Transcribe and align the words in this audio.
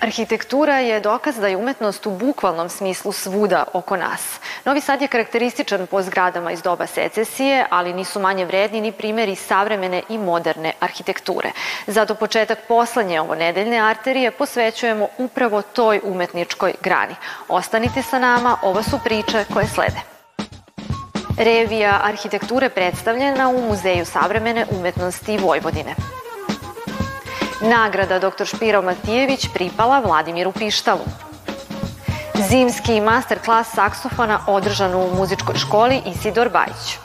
Arhitektura 0.00 0.78
je 0.78 1.00
dokaz 1.00 1.36
da 1.36 1.48
je 1.48 1.56
umetnost 1.56 2.06
u 2.06 2.10
bukvalnom 2.10 2.68
smislu 2.68 3.12
svuda 3.12 3.64
oko 3.72 3.96
nas. 3.96 4.40
Novi 4.64 4.80
Sad 4.80 5.02
je 5.02 5.08
karakterističan 5.08 5.86
po 5.86 6.02
zgradama 6.02 6.52
iz 6.52 6.62
doba 6.62 6.86
secesije, 6.86 7.66
ali 7.70 7.92
nisu 7.92 8.20
manje 8.20 8.44
vredni 8.44 8.80
ni 8.80 8.92
primjeri 8.92 9.36
savremene 9.36 10.02
i 10.08 10.18
moderne 10.18 10.72
arhitekture. 10.80 11.50
Zato 11.86 12.14
početak 12.14 12.58
poslanje 12.68 13.20
ovo 13.20 13.34
nedeljne 13.34 13.78
arterije 13.78 14.30
posvećujemo 14.30 15.08
upravo 15.18 15.62
toj 15.62 16.00
umetničkoj 16.04 16.74
grani. 16.82 17.14
Ostanite 17.48 18.02
sa 18.02 18.18
nama, 18.18 18.56
ovo 18.62 18.82
su 18.82 18.98
priče 19.04 19.44
koje 19.54 19.66
slede. 19.66 20.00
Revija 21.38 22.00
arhitekture 22.04 22.68
predstavljena 22.68 23.48
u 23.48 23.62
Muzeju 23.68 24.04
savremene 24.04 24.66
umetnosti 24.70 25.38
Vojvodine. 25.38 25.94
Nagrada 27.60 28.18
dr. 28.18 28.44
Špiro 28.44 28.82
Matijević 28.82 29.46
pripala 29.54 30.00
Vladimiru 30.00 30.52
Pištalu. 30.52 31.29
Zimski 32.50 33.00
master 33.00 33.38
klas 33.38 33.68
saksofona 33.74 34.40
održan 34.46 34.94
u 34.94 35.14
muzičkoj 35.16 35.54
školi 35.54 36.02
Isidor 36.06 36.48
Bajić. 36.48 36.98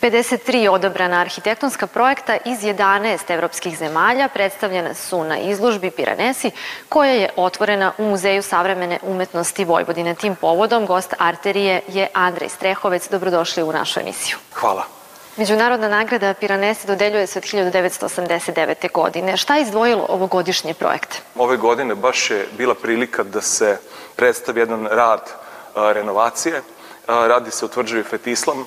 53 0.00 0.68
odobrana 0.68 1.20
arhitektonska 1.20 1.86
projekta 1.86 2.36
iz 2.44 2.58
11 2.58 3.34
evropskih 3.34 3.78
zemalja 3.78 4.28
predstavljena 4.28 4.94
su 4.94 5.24
na 5.24 5.38
izložbi 5.38 5.90
Piranesi, 5.90 6.50
koja 6.88 7.12
je 7.12 7.30
otvorena 7.36 7.92
u 7.98 8.04
Muzeju 8.04 8.42
savremene 8.42 8.98
umetnosti 9.02 9.64
Vojvodine. 9.64 10.14
Tim 10.14 10.36
povodom 10.36 10.86
gost 10.86 11.14
arterije 11.18 11.80
je 11.88 12.08
Andrej 12.14 12.48
Strehovec. 12.48 13.08
Dobrodošli 13.10 13.62
u 13.62 13.72
našu 13.72 14.00
emisiju. 14.00 14.38
Hvala. 14.52 14.99
Međunarodna 15.36 15.88
nagrada 15.88 16.34
Piranesi 16.34 16.86
dodeljuje 16.86 17.26
se 17.26 17.38
od 17.38 17.44
1989. 17.44 18.92
godine. 18.92 19.36
Šta 19.36 19.56
je 19.56 19.62
izdvojilo 19.62 20.06
ovogodišnje 20.08 20.74
projekte? 20.74 21.18
Ove 21.36 21.56
godine 21.56 21.94
baš 21.94 22.30
je 22.30 22.46
bila 22.58 22.74
prilika 22.74 23.22
da 23.22 23.40
se 23.40 23.78
predstavi 24.16 24.60
jedan 24.60 24.86
rad 24.86 25.20
a, 25.74 25.92
renovacije. 25.92 26.62
A, 27.06 27.26
radi 27.26 27.50
se 27.50 27.64
o 27.64 27.68
tvrđavi 27.68 28.02
Fetislam, 28.02 28.66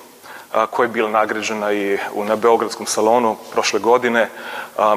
koja 0.70 0.84
je 0.84 0.92
bila 0.92 1.10
nagrađena 1.10 1.72
i 1.72 1.98
na 2.14 2.36
Beogradskom 2.36 2.86
salonu 2.86 3.36
prošle 3.52 3.80
godine. 3.80 4.28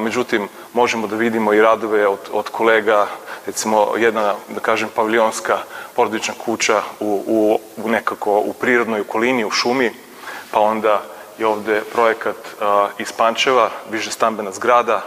Međutim, 0.00 0.48
možemo 0.72 1.06
da 1.06 1.16
vidimo 1.16 1.52
i 1.52 1.60
radove 1.60 2.06
od, 2.06 2.18
od 2.32 2.48
kolega, 2.48 3.06
recimo 3.46 3.96
jedna, 3.96 4.34
da 4.48 4.60
kažem, 4.60 4.88
paviljonska 4.94 5.58
porodična 5.96 6.34
kuća 6.44 6.82
u, 7.00 7.22
u, 7.26 7.58
u 7.84 7.88
nekako 7.88 8.38
u 8.38 8.52
prirodnoj 8.52 9.00
okolini, 9.00 9.44
u 9.44 9.50
šumi, 9.50 9.92
pa 10.50 10.60
onda 10.60 11.02
je 11.38 11.46
ovde 11.46 11.82
projekat 11.92 12.36
iz 12.98 13.12
Pančeva, 13.12 13.70
više 13.90 14.10
stambena 14.10 14.52
zgrada, 14.52 15.02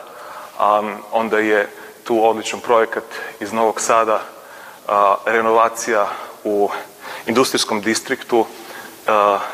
a, 0.60 0.82
onda 1.12 1.40
je 1.40 1.70
tu 2.04 2.26
odličan 2.26 2.60
projekat 2.60 3.04
iz 3.40 3.54
Novog 3.54 3.82
Sada, 3.82 4.22
renovacija 5.26 6.08
u 6.44 6.70
industrijskom 7.26 7.82
distriktu, 7.82 8.46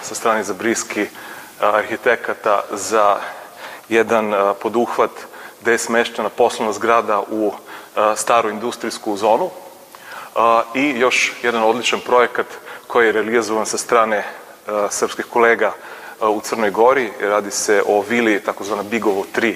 sa 0.02 0.16
strane 0.16 0.44
Zabriski 0.44 1.06
arhitekata 1.60 2.62
za 2.72 3.18
jedan 3.90 4.34
poduhvat 4.62 5.12
gde 5.62 5.72
je 5.72 5.78
smeštena 5.78 6.30
poslovna 6.30 6.74
zgrada 6.74 7.24
u 7.30 7.54
staru 8.16 8.50
industrijsku 8.50 9.18
zonu. 9.18 9.50
I 10.74 11.00
još 11.00 11.34
jedan 11.44 11.64
odličan 11.64 12.00
projekat 12.00 12.46
koji 12.88 13.06
je 13.06 13.12
realizovan 13.12 13.66
sa 13.66 13.78
strane 13.78 14.24
srpskih 14.90 15.26
kolega 15.26 15.74
u 16.22 16.42
Crnoj 16.42 16.72
Gori. 16.72 17.12
Radi 17.22 17.52
se 17.52 17.84
o 17.88 18.02
vili 18.10 18.44
takozvana 18.44 18.84
Bigovo 18.84 19.26
3. 19.36 19.56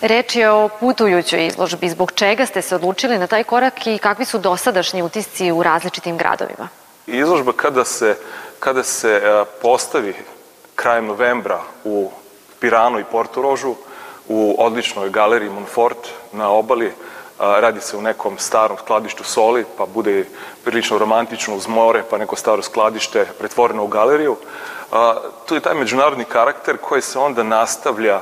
Reč 0.00 0.36
je 0.36 0.50
o 0.50 0.68
putujućoj 0.68 1.46
izložbi. 1.46 1.88
Zbog 1.88 2.12
čega 2.12 2.46
ste 2.46 2.62
se 2.62 2.74
odlučili 2.74 3.18
na 3.18 3.26
taj 3.26 3.44
korak 3.44 3.86
i 3.86 3.98
kakvi 3.98 4.24
su 4.24 4.38
dosadašnji 4.38 5.02
utisci 5.02 5.52
u 5.52 5.62
različitim 5.62 6.18
gradovima? 6.18 6.68
Izložba 7.06 7.52
kada 7.52 7.84
se 7.84 8.16
kada 8.58 8.82
se 8.82 9.10
e, 9.10 9.44
postavi 9.62 10.14
krajem 10.74 11.06
novembra 11.06 11.60
u 11.84 12.10
Piranu 12.60 12.98
i 13.00 13.04
Portorožu 13.04 13.74
u 14.28 14.56
odličnoj 14.58 15.10
galeriji 15.10 15.50
Monfort 15.50 16.08
na 16.32 16.50
obali, 16.50 16.92
radi 17.38 17.80
se 17.80 17.96
u 17.96 18.02
nekom 18.02 18.38
starom 18.38 18.78
skladištu 18.78 19.24
soli, 19.24 19.64
pa 19.78 19.86
bude 19.86 20.24
prilično 20.64 20.98
romantično 20.98 21.56
uz 21.56 21.68
more, 21.68 22.02
pa 22.10 22.18
neko 22.18 22.36
staro 22.36 22.62
skladište 22.62 23.26
pretvoreno 23.38 23.84
u 23.84 23.88
galeriju. 23.88 24.36
Tu 25.46 25.54
je 25.54 25.60
taj 25.60 25.74
međunarodni 25.74 26.24
karakter 26.24 26.76
koji 26.76 27.02
se 27.02 27.18
onda 27.18 27.42
nastavlja 27.42 28.20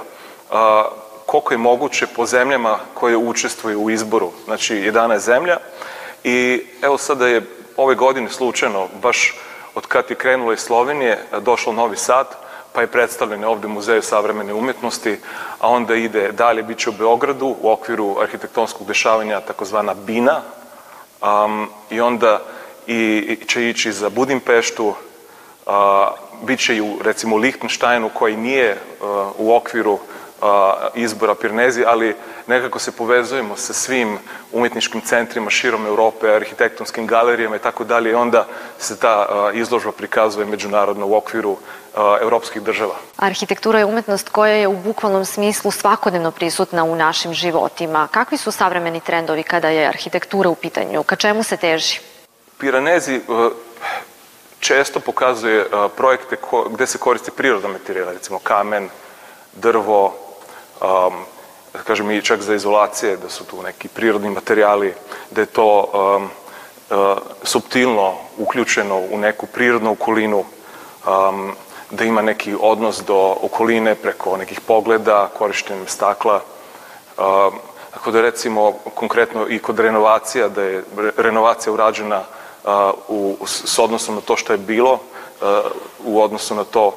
koliko 1.27 1.55
je 1.55 1.59
moguće 1.59 2.07
po 2.07 2.27
zemljama 2.27 2.79
koje 2.95 3.17
učestvuju 3.17 3.81
u 3.81 3.91
izboru, 3.91 4.31
znači 4.45 4.75
11 4.75 5.19
zemlja. 5.19 5.57
I 6.25 6.67
evo 6.83 6.99
sada 6.99 7.27
je 7.27 7.47
ove 7.77 7.95
godine 7.95 8.31
slučajno 8.31 8.89
baš 9.03 9.35
od 9.75 9.87
kad 9.87 10.05
je 10.09 10.17
krenulo 10.17 10.53
iz 10.53 10.61
Slovenije, 10.61 11.25
došlo 11.41 11.73
Novi 11.73 11.97
Sad, 11.97 12.27
pa 12.73 12.81
je 12.81 12.87
predstavljen 12.87 13.45
ovde 13.45 13.69
Muzeju 13.69 14.03
savremene 14.03 14.55
umetnosti, 14.55 15.19
a 15.59 15.69
onda 15.69 15.95
ide 15.95 16.33
dalje, 16.33 16.63
bit 16.63 16.79
će 16.79 16.91
u 16.91 16.93
Beogradu 16.93 17.57
u 17.63 17.71
okviru 17.71 18.17
arhitektonskog 18.21 18.87
dešavanja 18.87 19.41
takozvana 19.41 19.95
BINA, 19.95 20.41
um, 21.23 21.69
i 21.91 22.01
onda 22.01 22.41
i, 22.87 23.39
će 23.49 23.69
ići 23.69 23.93
za 23.93 24.09
Budimpeštu, 24.09 24.87
uh, 24.87 25.75
bit 26.43 26.61
će 26.61 26.77
i 26.77 26.81
u, 26.81 26.99
recimo, 27.05 27.37
Lichtensteinu 27.37 28.11
koji 28.15 28.37
nije 28.37 28.73
uh, 28.73 29.07
u 29.39 29.55
okviru 29.55 29.99
izbora 30.95 31.35
Pirnezi, 31.35 31.85
ali 31.87 32.17
nekako 32.47 32.79
se 32.79 32.93
povezujemo 32.93 33.57
sa 33.57 33.73
svim 33.73 34.19
umetničkim 34.53 35.01
centrima 35.01 35.51
širom 35.51 35.87
Europe, 35.87 36.35
arhitektonskim 36.35 37.07
galerijama 37.07 37.57
i 37.57 37.59
tako 37.59 37.85
dalje 37.85 38.11
i 38.11 38.15
onda 38.15 38.47
se 38.79 38.99
ta 38.99 39.27
izložba 39.55 39.93
prikazuje 39.93 40.47
međunarodno 40.47 41.07
u 41.07 41.15
okviru 41.15 41.57
evropskih 42.23 42.63
država. 42.63 42.95
Arhitektura 43.17 43.79
je 43.79 43.85
umetnost 43.85 44.29
koja 44.29 44.55
je 44.55 44.69
u 44.69 44.77
bukvalnom 44.77 45.25
smislu 45.25 45.71
svakodnevno 45.71 46.31
prisutna 46.31 46.85
u 46.85 46.97
našim 46.97 47.35
životima. 47.35 48.09
Kakvi 48.11 48.39
su 48.39 48.53
savremeni 48.53 49.01
trendovi 49.01 49.43
kada 49.43 49.69
je 49.69 49.89
arhitektura 49.89 50.49
u 50.49 50.55
pitanju? 50.55 51.03
Ka 51.03 51.17
čemu 51.17 51.43
se 51.43 51.57
teži? 51.57 52.01
Piranezi 52.59 53.21
često 54.61 55.01
pokazuje 55.01 55.67
projekte 55.97 56.37
gde 56.71 56.87
se 56.87 56.99
koriste 56.99 57.31
prirodna 57.31 57.69
materijala, 57.69 58.13
recimo 58.13 58.39
kamen, 58.39 58.89
drvo, 59.53 60.15
um, 60.81 61.15
kažem 61.87 62.11
i 62.11 62.23
čak 62.23 62.41
za 62.41 62.55
izolacije, 62.55 63.17
da 63.17 63.29
su 63.29 63.45
tu 63.45 63.63
neki 63.63 63.89
prirodni 63.89 64.31
materijali, 64.31 64.95
da 65.31 65.41
je 65.41 65.47
to 65.47 65.91
um, 65.93 66.25
uh, 66.99 67.19
subtilno 67.43 68.15
uključeno 68.39 68.97
u 68.97 69.19
neku 69.19 69.47
prirodnu 69.47 69.93
okolinu, 69.93 70.39
um, 70.39 71.53
da 71.91 72.05
ima 72.05 72.23
neki 72.23 72.55
odnos 72.61 73.03
do 73.07 73.37
okoline 73.43 73.95
preko 73.95 74.37
nekih 74.37 74.61
pogleda, 74.61 75.31
korištenjem 75.39 75.87
stakla. 75.89 76.41
Um, 77.19 77.59
tako 77.91 78.11
da 78.11 78.21
recimo 78.21 78.73
konkretno 78.73 79.49
i 79.49 79.59
kod 79.59 79.79
renovacija, 79.79 80.49
da 80.49 80.63
je 80.63 80.85
renovacija 81.17 81.73
urađena 81.73 82.19
uh, 82.19 82.40
u, 83.09 83.37
s 83.47 83.79
odnosom 83.79 84.15
na 84.15 84.21
to 84.21 84.37
što 84.37 84.53
je 84.53 84.59
bilo, 84.59 84.99
u 86.05 86.23
odnosu 86.23 86.55
na 86.55 86.65
to 86.65 86.97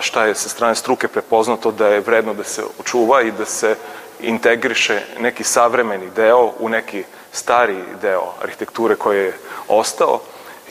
šta 0.00 0.24
je 0.24 0.34
sa 0.34 0.48
strane 0.48 0.74
struke 0.74 1.08
prepoznato 1.08 1.70
da 1.70 1.88
je 1.88 2.00
vredno 2.00 2.34
da 2.34 2.44
se 2.44 2.62
očuva 2.80 3.22
i 3.22 3.30
da 3.30 3.44
se 3.44 3.76
integriše 4.20 5.02
neki 5.18 5.44
savremeni 5.44 6.10
deo 6.10 6.52
u 6.58 6.68
neki 6.68 7.04
stari 7.32 7.76
deo 8.02 8.34
arhitekture 8.42 8.96
koji 8.96 9.18
je 9.18 9.38
ostao 9.68 10.20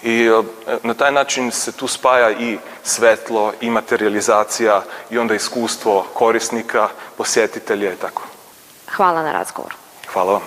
i 0.03 0.29
na 0.83 0.93
taj 0.93 1.11
način 1.11 1.51
se 1.51 1.71
tu 1.71 1.87
spaja 1.87 2.31
i 2.31 2.57
svetlo 2.83 3.53
i 3.61 3.69
materializacija 3.69 4.83
i 5.09 5.17
onda 5.17 5.35
iskustvo 5.35 6.05
korisnika, 6.13 6.89
posjetitelja 7.17 7.93
i 7.93 7.95
tako. 7.95 8.23
Hvala 8.95 9.23
na 9.23 9.31
razgovoru. 9.31 9.75
Hvala 10.13 10.31
vam. 10.31 10.41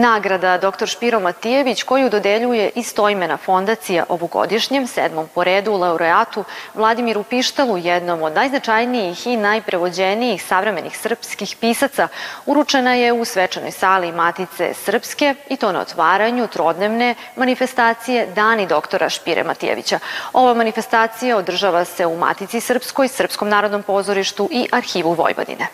Nagrada 0.00 0.58
dr. 0.58 0.86
Špiro 0.86 1.20
Matijević 1.20 1.82
koju 1.82 2.10
dodeljuje 2.10 2.70
istojmena 2.74 3.36
fondacija 3.36 4.04
ovogodišnjem 4.08 4.86
sedmom 4.86 5.28
po 5.34 5.44
redu 5.44 5.72
laureatu 5.72 6.44
Vladimiru 6.74 7.22
Pištalu, 7.22 7.76
jednom 7.78 8.22
od 8.22 8.34
najznačajnijih 8.34 9.26
i 9.26 9.36
najprevođenijih 9.36 10.44
savremenih 10.44 10.98
srpskih 10.98 11.56
pisaca, 11.60 12.08
uručena 12.46 12.94
je 12.94 13.12
u 13.12 13.24
svečanoj 13.24 13.70
sali 13.70 14.12
Matice 14.12 14.74
Srpske 14.74 15.34
i 15.48 15.56
to 15.56 15.72
na 15.72 15.80
otvaranju 15.80 16.46
trodnevne 16.46 17.14
manifestacije 17.36 18.26
Dani 18.26 18.66
doktora 18.66 19.08
Špire 19.08 19.44
Matijevića. 19.44 19.98
Ova 20.32 20.54
manifestacija 20.54 21.36
održava 21.36 21.84
se 21.84 22.06
u 22.06 22.16
Matici 22.16 22.60
Srpskoj, 22.60 23.08
Srpskom 23.08 23.48
narodnom 23.48 23.82
pozorištu 23.82 24.48
i 24.52 24.68
Arhivu 24.72 25.12
Vojvodine. 25.12 25.66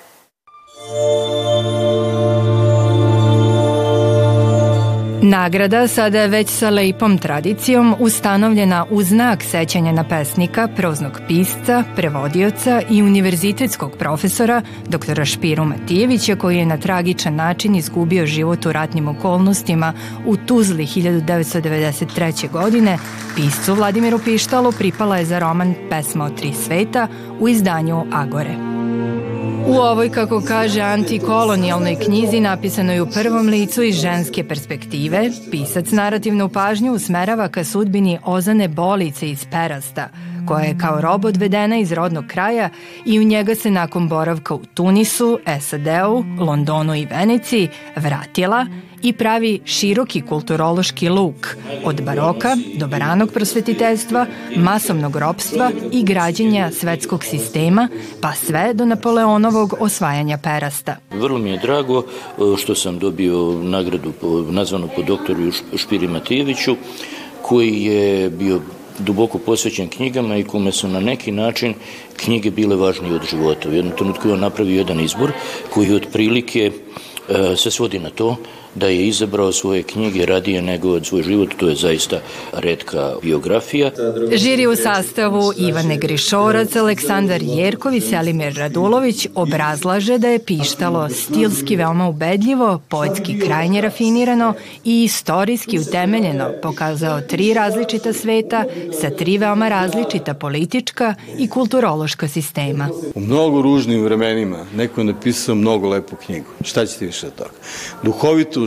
Nagrada 5.23 5.89
sada 5.89 6.21
je 6.21 6.29
već 6.29 6.49
sa 6.51 6.71
lepom 6.71 7.19
tradicijom 7.19 7.95
ustanovljena 7.99 8.87
u 8.91 9.03
znak 9.03 9.43
sećanja 9.43 9.93
na 9.93 10.05
pesnika, 10.05 10.69
proznog 10.77 11.21
pisca, 11.29 11.85
prevodioca 11.97 12.83
i 12.91 13.03
univerzitetskog 13.03 13.93
profesora 13.99 14.63
doktora 14.89 15.25
Špiru 15.25 15.65
Matijevića 15.65 16.37
koji 16.37 16.57
je 16.57 16.67
na 16.67 16.77
tragičan 16.77 17.35
način 17.35 17.75
izgubio 17.75 18.27
život 18.27 18.67
u 18.67 18.73
ratnim 18.73 19.09
okolnostima 19.09 19.93
u 20.27 20.37
Tuzli 20.37 20.87
1993. 20.87 22.51
godine. 22.51 22.99
Piscu 23.37 23.75
Vladimiru 23.75 24.19
Pištalu 24.19 24.73
pripala 24.73 25.19
je 25.19 25.25
za 25.25 25.39
roman 25.39 25.75
Pesma 25.91 26.25
o 26.25 26.31
tri 26.31 26.53
sveta 26.53 27.09
u 27.41 27.49
izdanju 27.49 28.05
Agore. 28.13 28.76
Ovoj, 29.81 30.11
kako 30.11 30.43
kaže, 30.49 30.81
antikolonijalnoj 30.81 31.97
knjizi 32.05 32.41
napisanoj 32.41 33.01
u 33.01 33.07
prvom 33.07 33.49
licu 33.49 33.83
iz 33.83 33.97
ženske 33.97 34.49
perspektive, 34.49 35.31
pisac 35.51 35.91
narativnu 35.91 36.49
pažnju 36.49 36.93
usmerava 36.93 37.49
ka 37.49 37.65
sudbini 37.65 38.19
Ozane 38.25 38.69
Bolice 38.69 39.31
iz 39.31 39.47
Perasta, 39.51 40.09
koja 40.49 40.65
je 40.65 40.79
kao 40.79 41.01
rob 41.01 41.25
odvedena 41.25 41.79
iz 41.79 41.93
rodnog 41.93 42.25
kraja 42.27 42.69
i 43.05 43.21
u 43.21 43.23
njega 43.23 43.55
se 43.55 43.71
nakon 43.71 44.09
boravka 44.09 44.55
u 44.55 44.65
Tunisu, 44.75 45.39
SAD-u, 45.61 46.25
Londonu 46.45 46.95
i 46.95 47.07
Veneciji 47.07 47.69
vratila 47.97 48.67
i 49.03 49.13
pravi 49.13 49.61
široki 49.65 50.21
kulturološki 50.21 51.09
luk 51.09 51.57
od 51.85 52.03
baroka 52.03 52.57
do 52.75 52.87
baranog 52.87 53.33
prosvetiteljstva, 53.33 54.27
masovnog 54.57 55.17
ropstva 55.17 55.71
i 55.93 56.03
građenja 56.05 56.71
svetskog 56.73 57.25
sistema, 57.25 57.89
pa 58.21 58.33
sve 58.33 58.75
do 58.75 58.85
Napoleonovog 58.85 59.75
osvajanja 59.81 60.39
perasta. 60.39 60.97
Vrlo 61.11 61.39
mi 61.39 61.51
je 61.51 61.59
drago 61.59 61.99
e, 61.99 62.05
što 62.57 62.75
sam 62.75 62.99
dobio 62.99 63.61
nagradu 63.63 64.13
po, 64.21 64.45
nazvanu 64.51 64.89
po 64.97 65.03
doktoru 65.03 65.53
Špiri 65.77 66.09
Matijeviću, 66.09 66.77
koji 67.43 67.83
je 67.83 68.31
bio 68.31 68.61
duboko 68.99 69.39
posvećen 69.39 69.89
knjigama 69.89 70.37
i 70.37 70.45
kome 70.45 70.73
su 70.73 70.89
na 70.89 71.01
neki 71.01 71.33
način 71.33 71.75
knjige 72.17 72.51
bile 72.51 72.77
važnije 72.77 73.15
od 73.15 73.23
života. 73.31 73.69
U 73.69 73.73
jednom 73.73 73.97
trenutku 73.97 74.29
je 74.29 74.35
on 74.35 74.41
napravio 74.41 74.79
jedan 74.79 75.01
izbor 75.01 75.33
koji 75.71 75.95
otprilike 75.95 76.71
e, 77.29 77.57
se 77.57 77.71
svodi 77.71 77.99
na 77.99 78.11
to 78.11 78.37
da 78.77 78.87
je 78.87 79.07
izabrao 79.07 79.53
svoje 79.53 79.83
knjige 79.83 80.27
radije 80.27 80.63
nego 80.63 80.91
od 80.91 81.07
svoj 81.07 81.23
život, 81.23 81.49
to 81.57 81.69
je 81.69 81.75
zaista 81.75 82.21
redka 82.53 83.13
biografija. 83.23 83.91
Žiri 84.33 84.67
u 84.67 84.77
sastavu 84.77 85.53
Ivane 85.57 85.97
Grišorac, 85.97 86.77
Aleksandar 86.77 87.43
Jerkov 87.43 87.95
i 87.95 88.01
Selimir 88.01 88.55
Radulović 88.57 89.29
obrazlaže 89.35 90.19
da 90.19 90.29
je 90.29 90.45
pištalo 90.45 91.09
stilski 91.09 91.77
veoma 91.77 92.09
ubedljivo, 92.09 92.81
poetski 92.89 93.41
krajnje 93.41 93.81
rafinirano 93.81 94.55
i 94.85 95.03
istorijski 95.03 95.79
utemeljeno, 95.79 96.51
pokazao 96.63 97.21
tri 97.21 97.55
različita 97.55 98.13
sveta 98.13 98.65
sa 99.01 99.11
tri 99.11 99.39
veoma 99.39 99.69
različita 99.69 100.35
politička 100.35 101.15
i 101.39 101.49
kulturološka 101.49 102.29
sistema. 102.29 102.89
U 103.15 103.21
mnogo 103.21 103.63
ružnim 103.63 104.05
vremenima 104.05 104.67
neko 104.75 105.01
je 105.01 105.05
napisao 105.05 105.55
mnogo 105.55 105.89
lepu 105.89 106.17
knjigu. 106.27 106.47
Šta 106.65 106.87
ćete 106.87 107.07
više 107.07 107.27
od 107.27 107.35
toga? 107.35 107.51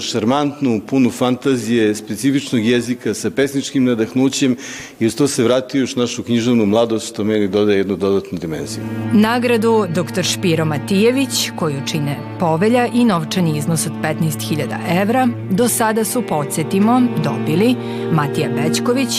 Šarmantnu, 0.01 0.81
punu 0.87 1.11
fantazije, 1.11 1.95
specifičnog 1.95 2.65
jezika 2.65 3.13
sa 3.13 3.29
pesničkim 3.29 3.83
nadahnućem 3.83 4.57
i 4.99 5.05
uz 5.05 5.15
to 5.15 5.27
se 5.27 5.43
vratio 5.43 5.79
još 5.79 5.95
našu 5.95 6.23
književnu 6.23 6.65
mladost, 6.65 7.09
što 7.09 7.23
meni 7.23 7.47
dodaje 7.47 7.77
jednu 7.77 7.95
dodatnu 7.95 8.39
dimenziju. 8.39 8.83
Nagradu 9.13 9.85
dr. 9.89 10.23
Špiro 10.23 10.65
Matijević, 10.65 11.51
koju 11.55 11.81
čine 11.87 12.19
povelja 12.39 12.87
i 12.93 13.05
novčani 13.05 13.57
iznos 13.57 13.85
od 13.85 13.93
15.000 14.03 15.01
evra, 15.01 15.27
do 15.51 15.67
sada 15.67 16.03
su, 16.03 16.23
podsjetimo, 16.29 17.01
dobili 17.23 17.75
Matija 18.11 18.49
Bećković, 18.49 19.09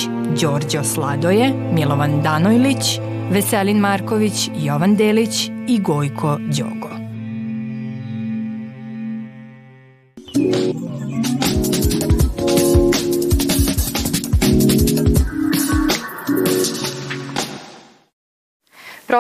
Đorđo 0.40 0.84
Sladoje, 0.84 1.52
Milovan 1.72 2.22
Danojlić, 2.22 2.98
Veselin 3.30 3.78
Marković, 3.78 4.50
Jovan 4.56 4.96
Delić 4.96 5.50
i 5.68 5.80
Gojko 5.80 6.38
Đogo. 6.38 7.00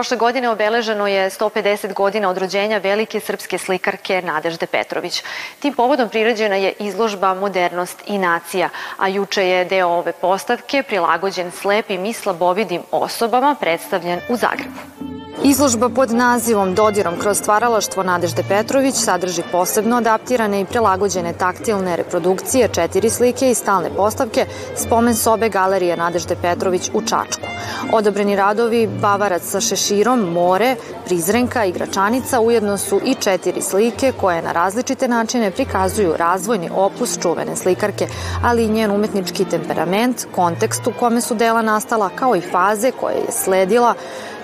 Prošle 0.00 0.16
godine 0.16 0.48
obeleženo 0.48 1.06
je 1.06 1.30
150 1.30 1.92
godina 1.92 2.30
od 2.30 2.38
rođenja 2.38 2.78
velike 2.78 3.20
srpske 3.20 3.58
slikarke 3.58 4.22
Nadežde 4.22 4.66
Petrović. 4.66 5.22
Tim 5.58 5.74
povodom 5.74 6.08
priređena 6.08 6.56
je 6.56 6.72
izložba 6.78 7.34
Modernost 7.34 8.02
i 8.06 8.18
nacija, 8.18 8.68
a 8.96 9.08
juče 9.08 9.46
je 9.48 9.64
deo 9.64 9.88
ove 9.88 10.12
postavke 10.12 10.82
prilagođen 10.82 11.50
slepim 11.50 12.04
i 12.04 12.12
slabovidim 12.12 12.82
osobama 12.90 13.56
predstavljen 13.60 14.20
u 14.28 14.36
Zagrebu. 14.36 15.09
Izložba 15.44 15.88
pod 15.88 16.10
nazivom 16.12 16.74
Dodirom 16.74 17.14
kroz 17.18 17.38
stvaralaštvo 17.38 18.02
Nadežde 18.02 18.42
Petrović 18.48 18.94
sadrži 18.94 19.42
posebno 19.52 19.96
adaptirane 19.96 20.60
i 20.60 20.64
prilagođene 20.64 21.32
taktilne 21.32 21.96
reprodukcije, 21.96 22.68
četiri 22.68 23.10
slike 23.10 23.50
i 23.50 23.54
stalne 23.54 23.90
postavke 23.96 24.46
spomen 24.76 25.14
sobe 25.14 25.48
galerije 25.48 25.96
Nadežde 25.96 26.36
Petrović 26.42 26.90
u 26.94 27.00
Čačku. 27.02 27.46
Odobreni 27.92 28.36
radovi 28.36 28.88
Bavarac 29.02 29.42
sa 29.42 29.60
šeširom, 29.60 30.20
More, 30.20 30.76
Prizrenka 31.06 31.64
i 31.64 31.72
Gračanica 31.72 32.40
ujedno 32.40 32.78
su 32.78 33.00
i 33.04 33.14
četiri 33.14 33.62
slike 33.62 34.12
koje 34.20 34.42
na 34.42 34.52
različite 34.52 35.08
načine 35.08 35.50
prikazuju 35.50 36.14
razvojni 36.16 36.70
opus 36.74 37.18
čuvene 37.22 37.56
slikarke, 37.56 38.06
ali 38.44 38.64
i 38.64 38.68
njen 38.68 38.90
umetnički 38.90 39.44
temperament, 39.44 40.26
kontekst 40.34 40.86
u 40.86 40.92
kome 40.98 41.20
su 41.20 41.34
dela 41.34 41.62
nastala, 41.62 42.10
kao 42.14 42.36
i 42.36 42.40
faze 42.40 42.90
koje 42.90 43.14
je 43.14 43.32
sledila 43.44 43.94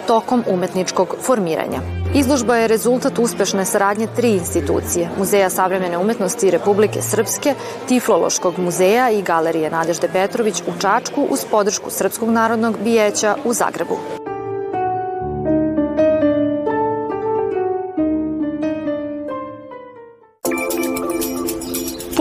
tokom 0.07 0.45
umetničkog 0.49 1.17
formiranja. 1.23 1.81
Izložba 2.15 2.57
je 2.57 2.69
rezultat 2.69 3.19
uspešne 3.19 3.65
saradnje 3.65 4.07
tri 4.17 4.31
institucije, 4.31 5.11
Muzeja 5.19 5.51
savremene 5.51 5.99
umetnosti 5.99 6.51
Republike 6.51 7.03
Srpske, 7.03 7.55
Tiflološkog 7.89 8.59
muzeja 8.59 9.11
i 9.11 9.23
Galerije 9.23 9.71
Nadežde 9.71 10.09
Petrović 10.09 10.63
u 10.67 10.81
Čačku 10.81 11.27
uz 11.31 11.45
podršku 11.51 11.91
Srpskog 11.91 12.31
narodnog 12.31 12.79
bijeća 12.85 13.37
u 13.45 13.53
Zagrebu. 13.53 14.26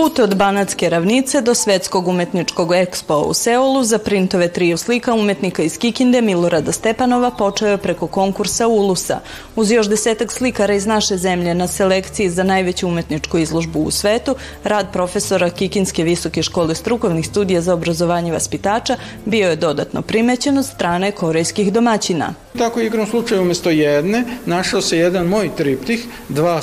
Put 0.05 0.19
od 0.19 0.35
Banatske 0.35 0.89
ravnice 0.89 1.41
do 1.41 1.53
Svetskog 1.55 2.07
umetničkog 2.07 2.74
ekspo 2.74 3.15
u 3.15 3.33
Seulu 3.33 3.83
za 3.83 3.97
printove 3.97 4.47
triju 4.53 4.77
slika 4.77 5.13
umetnika 5.13 5.63
iz 5.63 5.77
Kikinde 5.77 6.21
Milorada 6.21 6.71
Stepanova 6.71 7.31
počeo 7.31 7.67
je 7.67 7.77
preko 7.77 8.07
konkursa 8.07 8.67
Ulusa. 8.67 9.19
Uz 9.55 9.71
još 9.71 9.89
desetak 9.89 10.31
slikara 10.31 10.74
iz 10.74 10.85
naše 10.85 11.17
zemlje 11.17 11.53
na 11.53 11.67
selekciji 11.67 12.29
za 12.29 12.43
najveću 12.43 12.88
umetničku 12.88 13.38
izložbu 13.38 13.79
u 13.79 13.91
svetu, 13.91 14.35
rad 14.63 14.93
profesora 14.93 15.50
Kikinske 15.50 16.03
visoke 16.03 16.43
škole 16.43 16.75
strukovnih 16.75 17.27
studija 17.27 17.62
za 17.62 17.74
obrazovanje 17.74 18.31
vaspitača 18.31 18.97
bio 19.25 19.50
je 19.50 19.55
dodatno 19.55 20.01
primećen 20.01 20.57
od 20.57 20.65
strane 20.65 21.12
korejskih 21.12 21.74
domaćina. 21.74 22.44
Tako 22.57 22.81
igrom 22.81 23.07
slučaju 23.07 23.41
umesto 23.41 23.69
jedne 23.69 24.24
našao 24.45 24.81
se 24.81 24.97
jedan 24.97 25.27
moj 25.27 25.50
triptih, 25.57 26.05
dva, 26.29 26.62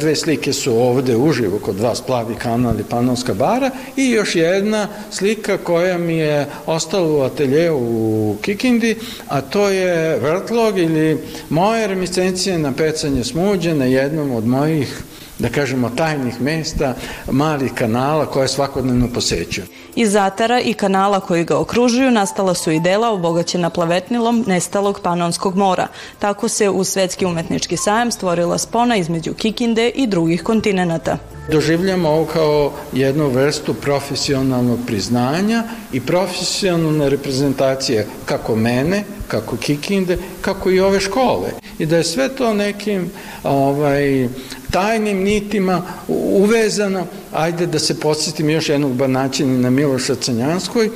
dve 0.00 0.16
slike 0.16 0.52
su 0.52 0.76
ovde 0.76 1.16
uživo 1.16 1.58
kod 1.58 1.80
vas, 1.80 2.00
plavi 2.00 2.34
kanal 2.34 2.80
i 2.80 2.84
panonska 2.90 3.34
bara. 3.34 3.70
I 3.96 4.10
još 4.10 4.36
jedna 4.36 4.88
slika 5.10 5.58
koja 5.58 5.98
mi 5.98 6.16
je 6.16 6.46
ostala 6.66 7.12
u 7.12 7.20
ateljeju 7.20 7.76
u 7.76 8.36
Kikindi, 8.42 8.96
a 9.28 9.40
to 9.40 9.68
je 9.68 10.18
vrtlog 10.18 10.78
ili 10.78 11.18
moje 11.48 11.86
reminiscencije 11.86 12.58
na 12.58 12.72
pecanje 12.72 13.24
smuđe 13.24 13.74
na 13.74 13.84
jednom 13.84 14.32
od 14.32 14.46
mojih 14.46 15.02
da 15.40 15.48
kažemo, 15.48 15.90
tajnih 15.90 16.40
mesta, 16.40 16.94
malih 17.30 17.72
kanala 17.74 18.26
koje 18.26 18.48
svakodnevno 18.48 19.08
posećuju. 19.14 19.66
Iz 19.94 20.12
zatara 20.12 20.60
i 20.60 20.74
kanala 20.74 21.20
koji 21.20 21.44
ga 21.44 21.58
okružuju 21.58 22.10
nastala 22.10 22.54
su 22.54 22.70
i 22.70 22.80
dela 22.80 23.10
obogaćena 23.10 23.70
plavetnilom 23.70 24.44
nestalog 24.46 25.00
Panonskog 25.02 25.56
mora. 25.56 25.86
Tako 26.18 26.48
se 26.48 26.70
u 26.70 26.84
Svetski 26.84 27.26
umetnički 27.26 27.76
sajam 27.76 28.10
stvorila 28.10 28.58
spona 28.58 28.96
između 28.96 29.34
Kikinde 29.34 29.88
i 29.88 30.06
drugih 30.06 30.42
kontinenta. 30.42 31.18
Doživljamo 31.52 32.08
ovo 32.08 32.24
kao 32.24 32.72
jednu 32.92 33.28
vrstu 33.28 33.74
profesionalnog 33.74 34.78
priznanja 34.86 35.62
i 35.92 36.00
profesionalne 36.00 37.10
reprezentacije 37.10 38.06
kako 38.24 38.56
mene, 38.56 39.04
kako 39.28 39.56
Kikinde, 39.56 40.18
kako 40.40 40.70
i 40.70 40.80
ove 40.80 41.00
škole. 41.00 41.50
I 41.78 41.86
da 41.86 41.96
je 41.96 42.04
sve 42.04 42.28
to 42.28 42.54
nekim 42.54 43.10
ovaj, 43.44 44.28
tajnim 44.70 45.18
nitima 45.22 45.82
uvezano. 46.08 47.06
Ajde 47.32 47.66
da 47.66 47.78
se 47.78 48.00
podsjetim 48.00 48.50
još 48.50 48.68
jednog 48.68 48.92
banaćina 48.92 49.70
Miloša 49.70 50.14
Canjanskoj, 50.14 50.90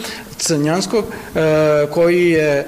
Canjanskog 0.47 1.05
e, 1.05 1.41
koji 1.91 2.31
je 2.31 2.59
e, 2.59 2.67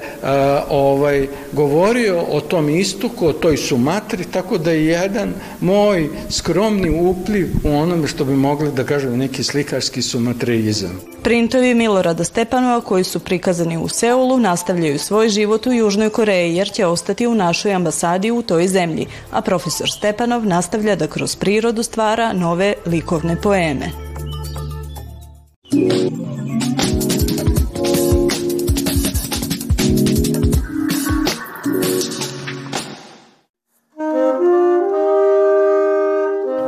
ovaj 0.69 1.27
govorio 1.51 2.21
o 2.31 2.41
tom 2.41 2.69
istoku, 2.69 3.27
o 3.27 3.33
toj 3.33 3.57
sumatri, 3.57 4.23
tako 4.23 4.57
da 4.57 4.71
je 4.71 4.85
jedan 4.85 5.33
moj 5.61 6.09
skromni 6.29 6.89
upliv 6.89 7.47
u 7.63 7.77
onome 7.77 8.07
što 8.07 8.25
bi 8.25 8.33
mogli 8.33 8.71
da 8.71 8.83
kažem 8.83 9.17
neki 9.17 9.43
slikarski 9.43 10.01
sumatreizam. 10.01 11.01
Printovi 11.23 11.73
Milorada 11.73 12.23
Stepanova 12.23 12.81
koji 12.81 13.03
su 13.03 13.19
prikazani 13.19 13.77
u 13.77 13.87
Seulu 13.87 14.39
nastavljaju 14.39 14.99
svoj 14.99 15.29
život 15.29 15.67
u 15.67 15.73
Južnoj 15.73 16.09
Koreji 16.09 16.55
jer 16.55 16.71
će 16.71 16.85
ostati 16.85 17.27
u 17.27 17.35
našoj 17.35 17.73
ambasadi 17.73 18.31
u 18.31 18.41
toj 18.41 18.67
zemlji, 18.67 19.05
a 19.31 19.41
profesor 19.41 19.89
Stepanov 19.91 20.45
nastavlja 20.45 20.95
da 20.95 21.07
kroz 21.07 21.35
prirodu 21.35 21.83
stvara 21.83 22.33
nove 22.33 22.73
likovne 22.85 23.41
poeme. 23.41 23.91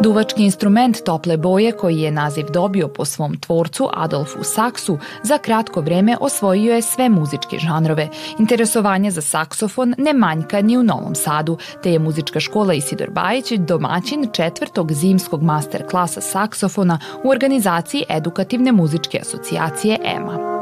Duvački 0.09 0.43
instrument 0.43 1.03
tople 1.05 1.37
boje 1.37 1.71
koji 1.71 1.99
je 2.01 2.11
naziv 2.11 2.45
dobio 2.53 2.87
po 2.87 3.05
svom 3.05 3.37
tvorcu 3.37 3.89
Adolfu 3.93 4.43
Saksu 4.43 4.97
za 5.23 5.37
kratko 5.37 5.81
vreme 5.81 6.17
osvojio 6.21 6.75
je 6.75 6.81
sve 6.81 7.09
muzičke 7.09 7.57
žanrove. 7.59 8.09
Interesovanje 8.39 9.11
za 9.11 9.21
saksofon 9.21 9.95
ne 9.97 10.13
manjka 10.13 10.61
ni 10.61 10.77
u 10.77 10.83
Novom 10.83 11.15
Sadu, 11.15 11.57
te 11.83 11.91
je 11.91 11.99
muzička 11.99 12.39
škola 12.39 12.73
Isidor 12.73 13.09
Bajić 13.11 13.51
domaćin 13.51 14.27
četvrtog 14.33 14.93
zimskog 14.93 15.43
master 15.43 15.87
klasa 15.89 16.21
saksofona 16.21 16.99
u 17.23 17.29
organizaciji 17.29 18.03
Edukativne 18.09 18.71
muzičke 18.71 19.19
asocijacije 19.21 19.99
EMA. 20.03 20.58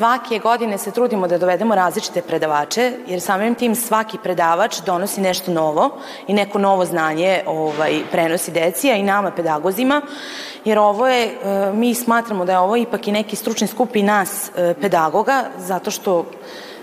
Svake 0.00 0.38
godine 0.38 0.78
se 0.78 0.90
trudimo 0.90 1.28
da 1.28 1.38
dovedemo 1.38 1.74
različite 1.74 2.22
predavače, 2.22 2.92
jer 3.06 3.20
samim 3.20 3.54
tim 3.54 3.74
svaki 3.74 4.18
predavač 4.22 4.80
donosi 4.86 5.20
nešto 5.20 5.52
novo 5.52 5.90
i 6.26 6.32
neko 6.34 6.58
novo 6.58 6.84
znanje 6.84 7.42
ovaj, 7.46 8.00
prenosi 8.12 8.50
deci, 8.50 8.90
a 8.90 8.96
i 8.96 9.02
nama 9.02 9.30
pedagozima, 9.30 10.00
jer 10.64 10.78
ovo 10.78 11.08
je, 11.08 11.26
e, 11.26 11.72
mi 11.74 11.94
smatramo 11.94 12.44
da 12.44 12.52
je 12.52 12.58
ovo 12.58 12.76
ipak 12.76 13.08
i 13.08 13.12
neki 13.12 13.36
stručni 13.36 13.66
skup 13.66 13.96
i 13.96 14.02
nas 14.02 14.48
e, 14.48 14.74
pedagoga, 14.80 15.44
zato 15.58 15.90
što 15.90 16.24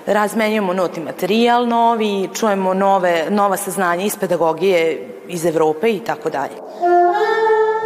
razmenjujemo 0.06 0.74
noti 0.74 1.00
materijal 1.00 1.68
novi, 1.68 2.30
čujemo 2.34 2.74
nove, 2.74 3.26
nova 3.30 3.58
saznanja 3.58 4.06
iz 4.06 4.18
pedagogije 4.18 5.10
iz 5.28 5.46
Evrope 5.46 5.90
i 5.90 6.00
tako 6.00 6.30
dalje. 6.30 6.56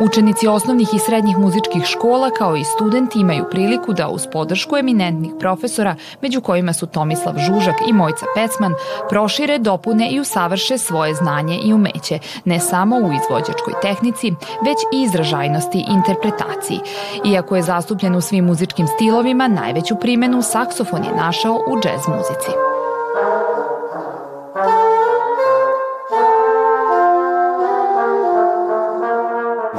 Učenici 0.03 0.47
osnovnih 0.47 0.87
i 0.93 0.99
srednjih 0.99 1.37
muzičkih 1.37 1.83
škola 1.85 2.29
kao 2.29 2.55
i 2.55 2.63
studenti 2.63 3.19
imaju 3.19 3.45
priliku 3.51 3.93
da 3.93 4.09
uz 4.09 4.27
podršku 4.31 4.77
eminentnih 4.77 5.31
profesora, 5.39 5.95
među 6.21 6.41
kojima 6.41 6.73
su 6.73 6.85
Tomislav 6.85 7.35
Žužak 7.37 7.75
i 7.89 7.93
Mojca 7.93 8.25
Pecman, 8.35 8.73
prošire, 9.09 9.57
dopune 9.57 10.09
i 10.11 10.19
usavrše 10.19 10.77
svoje 10.77 11.15
znanje 11.15 11.59
i 11.63 11.73
umeće, 11.73 12.19
ne 12.45 12.59
samo 12.59 12.95
u 12.95 13.13
izvođačkoj 13.13 13.73
tehnici, 13.81 14.31
već 14.65 14.77
i 14.93 15.01
izražajnosti 15.01 15.77
i 15.77 15.93
interpretaciji. 15.93 16.79
Iako 17.25 17.55
je 17.55 17.61
zastupljen 17.61 18.15
u 18.15 18.21
svim 18.21 18.45
muzičkim 18.45 18.87
stilovima, 18.87 19.47
najveću 19.47 19.95
primenu 19.95 20.41
saksofon 20.41 21.03
je 21.03 21.15
našao 21.15 21.53
u 21.53 21.79
džez 21.81 22.07
muzici. 22.07 22.70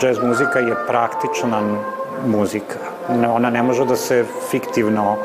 Jazz 0.02 0.18
muzika 0.22 0.58
je 0.58 0.74
praktična 0.86 1.62
muzika. 2.26 2.78
Ona 3.08 3.50
ne 3.50 3.62
može 3.62 3.84
da 3.84 3.96
se 3.96 4.24
fiktivno 4.50 5.16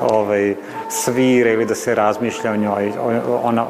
ovaj, 0.00 0.54
svira 0.88 1.50
ili 1.50 1.66
da 1.66 1.74
se 1.74 1.94
razmišlja 1.94 2.52
o 2.52 2.56
njoj. 2.56 2.92
Ona, 3.42 3.66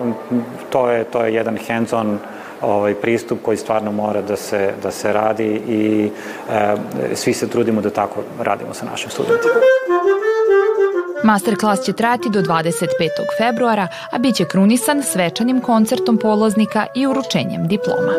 to, 0.71 0.91
je, 0.91 1.05
to 1.05 1.25
je 1.25 1.35
jedan 1.35 1.59
hands-on 1.69 2.19
ovaj, 2.63 2.95
pristup 2.95 3.39
koji 3.43 3.57
stvarno 3.57 3.93
mora 3.93 4.23
da 4.23 4.37
se, 4.37 4.73
da 4.83 4.91
se 4.91 5.13
radi 5.13 5.63
i 5.69 6.11
e, 6.51 6.77
svi 7.15 7.35
se 7.35 7.49
trudimo 7.49 7.81
da 7.81 7.91
tako 7.91 8.21
radimo 8.41 8.75
sa 8.75 8.87
našim 8.87 9.11
studentima. 9.11 9.55
Masterclass 11.25 11.85
će 11.85 11.93
trajati 11.93 12.31
do 12.31 12.41
25. 12.41 12.87
februara, 13.39 13.89
a 14.11 14.19
bit 14.19 14.35
će 14.35 14.45
krunisan 14.45 15.03
svečanim 15.03 15.61
koncertom 15.61 16.19
polaznika 16.19 16.87
i 16.95 17.07
uručenjem 17.07 17.69
diploma. 17.69 18.13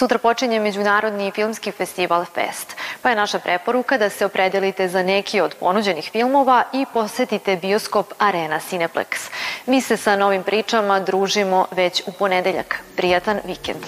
Sutra 0.00 0.18
počinje 0.18 0.60
Međunarodni 0.60 1.30
filmski 1.30 1.72
festival 1.72 2.24
Fest, 2.24 2.76
pa 3.02 3.10
je 3.10 3.16
naša 3.16 3.38
preporuka 3.38 3.98
da 3.98 4.10
se 4.10 4.26
opredelite 4.26 4.88
za 4.88 5.02
neki 5.02 5.40
od 5.40 5.54
ponuđenih 5.54 6.10
filmova 6.12 6.64
i 6.72 6.86
posetite 6.92 7.56
bioskop 7.56 8.12
Arena 8.18 8.60
Cineplex. 8.70 9.30
Mi 9.66 9.80
se 9.80 9.96
sa 9.96 10.16
novim 10.16 10.42
pričama 10.42 11.00
družimo 11.00 11.66
već 11.70 12.02
u 12.06 12.12
ponedeljak. 12.12 12.78
Prijatan 12.96 13.40
vikend! 13.44 13.84